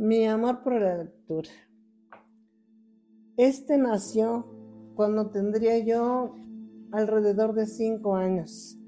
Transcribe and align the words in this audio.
Mi 0.00 0.28
amor 0.28 0.62
por 0.62 0.80
la 0.80 0.96
lectura. 0.96 1.48
Este 3.36 3.76
nació 3.78 4.46
cuando 4.94 5.30
tendría 5.30 5.80
yo 5.80 6.36
alrededor 6.92 7.52
de 7.52 7.66
cinco 7.66 8.14
años, 8.14 8.78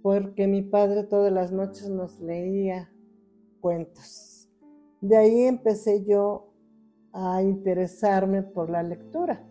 porque 0.00 0.46
mi 0.46 0.62
padre 0.62 1.04
todas 1.04 1.30
las 1.30 1.52
noches 1.52 1.90
nos 1.90 2.18
leía 2.20 2.90
cuentos. 3.60 4.48
De 5.02 5.18
ahí 5.18 5.42
empecé 5.42 6.06
yo 6.06 6.54
a 7.12 7.42
interesarme 7.42 8.42
por 8.42 8.70
la 8.70 8.82
lectura 8.82 9.46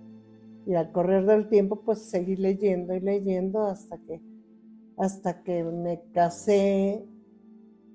y 0.66 0.73
al 0.73 0.91
correr 0.91 1.27
del 1.27 1.49
tiempo 1.49 1.81
pues 1.81 1.99
seguí 1.99 2.35
leyendo 2.35 2.95
y 2.95 2.99
leyendo 2.99 3.61
hasta 3.67 3.99
que 3.99 4.23
hasta 4.97 5.44
que 5.44 5.63
me 5.63 6.02
casé, 6.13 7.08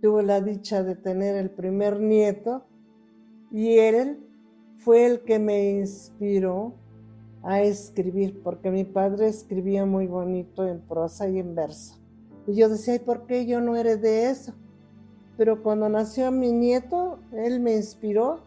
tuve 0.00 0.22
la 0.22 0.40
dicha 0.40 0.84
de 0.84 0.94
tener 0.94 1.34
el 1.34 1.50
primer 1.50 1.98
nieto 1.98 2.68
y 3.54 3.78
él 3.78 4.18
fue 4.78 5.06
el 5.06 5.20
que 5.20 5.38
me 5.38 5.70
inspiró 5.70 6.74
a 7.44 7.62
escribir, 7.62 8.42
porque 8.42 8.68
mi 8.68 8.82
padre 8.82 9.28
escribía 9.28 9.86
muy 9.86 10.08
bonito 10.08 10.66
en 10.66 10.80
prosa 10.80 11.28
y 11.28 11.38
en 11.38 11.54
verso. 11.54 11.94
Y 12.48 12.56
yo 12.56 12.68
decía, 12.68 12.96
¿y 12.96 12.98
por 12.98 13.26
qué 13.26 13.46
yo 13.46 13.60
no 13.60 13.74
de 13.74 14.28
eso? 14.28 14.54
Pero 15.36 15.62
cuando 15.62 15.88
nació 15.88 16.32
mi 16.32 16.50
nieto, 16.50 17.20
él 17.32 17.60
me 17.60 17.76
inspiró 17.76 18.40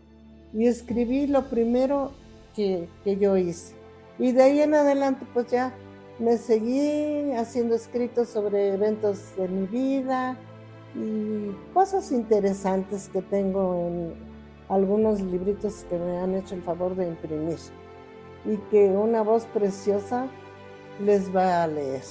y 0.53 0.67
escribí 0.67 1.25
lo 1.25 1.49
primero 1.49 2.11
que, 2.53 2.89
que 3.05 3.15
yo 3.15 3.37
hice. 3.37 3.75
Y 4.19 4.33
de 4.33 4.43
ahí 4.43 4.59
en 4.59 4.73
adelante, 4.73 5.25
pues 5.33 5.49
ya 5.49 5.73
me 6.19 6.37
seguí 6.37 7.31
haciendo 7.31 7.75
escritos 7.75 8.27
sobre 8.27 8.73
eventos 8.73 9.37
de 9.37 9.47
mi 9.47 9.67
vida 9.67 10.37
y 10.95 11.51
cosas 11.73 12.11
interesantes 12.11 13.07
que 13.07 13.21
tengo 13.21 13.73
en, 13.87 14.26
algunos 14.69 15.21
libritos 15.21 15.85
que 15.89 15.97
me 15.97 16.17
han 16.19 16.35
hecho 16.35 16.55
el 16.55 16.61
favor 16.61 16.95
de 16.95 17.07
imprimir 17.07 17.57
y 18.45 18.57
que 18.69 18.89
una 18.89 19.21
voz 19.21 19.45
preciosa 19.45 20.27
les 21.03 21.35
va 21.35 21.63
a 21.63 21.67
leer. 21.67 22.03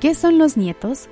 ¿Qué 0.00 0.14
son 0.14 0.38
los 0.38 0.56
nietos? 0.56 1.08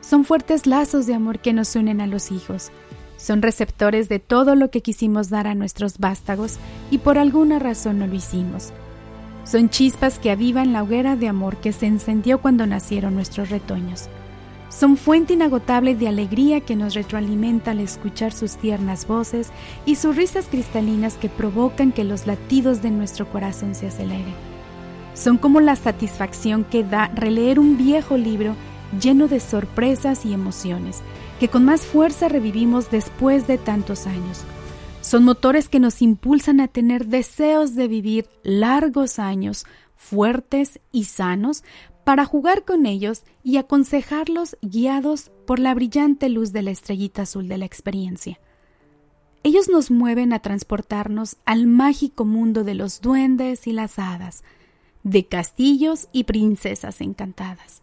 Son 0.00 0.24
fuertes 0.24 0.66
lazos 0.66 1.06
de 1.06 1.14
amor 1.14 1.40
que 1.40 1.52
nos 1.52 1.74
unen 1.74 2.00
a 2.00 2.06
los 2.06 2.30
hijos. 2.30 2.70
Son 3.16 3.42
receptores 3.42 4.08
de 4.08 4.18
todo 4.18 4.54
lo 4.54 4.70
que 4.70 4.82
quisimos 4.82 5.30
dar 5.30 5.46
a 5.46 5.54
nuestros 5.54 5.98
vástagos 5.98 6.58
y 6.90 6.98
por 6.98 7.18
alguna 7.18 7.58
razón 7.58 7.98
no 7.98 8.06
lo 8.06 8.14
hicimos. 8.14 8.72
Son 9.44 9.70
chispas 9.70 10.18
que 10.18 10.30
avivan 10.30 10.72
la 10.72 10.82
hoguera 10.82 11.16
de 11.16 11.28
amor 11.28 11.56
que 11.56 11.72
se 11.72 11.86
encendió 11.86 12.40
cuando 12.40 12.66
nacieron 12.66 13.14
nuestros 13.14 13.50
retoños. 13.50 14.08
Son 14.68 14.96
fuente 14.96 15.34
inagotable 15.34 15.94
de 15.94 16.08
alegría 16.08 16.60
que 16.60 16.76
nos 16.76 16.94
retroalimenta 16.94 17.70
al 17.70 17.80
escuchar 17.80 18.32
sus 18.32 18.56
tiernas 18.56 19.06
voces 19.06 19.50
y 19.84 19.94
sus 19.94 20.16
risas 20.16 20.46
cristalinas 20.46 21.14
que 21.14 21.28
provocan 21.28 21.92
que 21.92 22.04
los 22.04 22.26
latidos 22.26 22.82
de 22.82 22.90
nuestro 22.90 23.30
corazón 23.30 23.74
se 23.74 23.86
aceleren. 23.86 24.34
Son 25.14 25.38
como 25.38 25.60
la 25.60 25.76
satisfacción 25.76 26.64
que 26.64 26.84
da 26.84 27.08
releer 27.14 27.58
un 27.58 27.78
viejo 27.78 28.16
libro 28.16 28.54
lleno 29.00 29.28
de 29.28 29.40
sorpresas 29.40 30.26
y 30.26 30.32
emociones, 30.32 31.00
que 31.40 31.48
con 31.48 31.64
más 31.64 31.82
fuerza 31.82 32.28
revivimos 32.28 32.90
después 32.90 33.46
de 33.46 33.58
tantos 33.58 34.06
años. 34.06 34.44
Son 35.00 35.24
motores 35.24 35.68
que 35.68 35.80
nos 35.80 36.02
impulsan 36.02 36.60
a 36.60 36.68
tener 36.68 37.06
deseos 37.06 37.74
de 37.76 37.88
vivir 37.88 38.28
largos 38.42 39.18
años, 39.18 39.64
fuertes 39.94 40.80
y 40.92 41.04
sanos, 41.04 41.62
para 42.06 42.24
jugar 42.24 42.64
con 42.64 42.86
ellos 42.86 43.24
y 43.42 43.56
aconsejarlos 43.56 44.56
guiados 44.62 45.32
por 45.44 45.58
la 45.58 45.74
brillante 45.74 46.28
luz 46.28 46.52
de 46.52 46.62
la 46.62 46.70
estrellita 46.70 47.22
azul 47.22 47.48
de 47.48 47.58
la 47.58 47.64
experiencia. 47.64 48.38
Ellos 49.42 49.68
nos 49.68 49.90
mueven 49.90 50.32
a 50.32 50.38
transportarnos 50.38 51.36
al 51.44 51.66
mágico 51.66 52.24
mundo 52.24 52.62
de 52.62 52.76
los 52.76 53.00
duendes 53.00 53.66
y 53.66 53.72
las 53.72 53.98
hadas, 53.98 54.44
de 55.02 55.26
castillos 55.26 56.06
y 56.12 56.22
princesas 56.22 57.00
encantadas. 57.00 57.82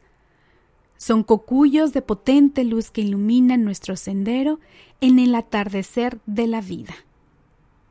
Son 0.95 1.23
cocuyos 1.23 1.91
de 1.91 2.01
potente 2.01 2.63
luz 2.63 2.91
que 2.91 3.01
iluminan 3.01 3.66
nuestro 3.66 3.97
sendero 3.97 4.62
en 5.01 5.19
el 5.19 5.35
atardecer 5.35 6.22
de 6.28 6.47
la 6.47 6.62
vida. 6.62 6.95